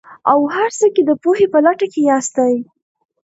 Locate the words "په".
1.53-1.59